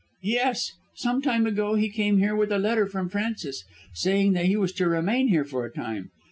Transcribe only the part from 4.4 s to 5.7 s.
he was to remain here for